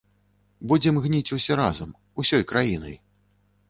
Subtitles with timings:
[0.71, 1.95] Будзем гніць усе разам,
[2.25, 3.03] усёй краінай.